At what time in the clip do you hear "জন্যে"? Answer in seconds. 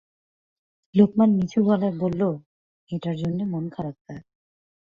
3.17-3.43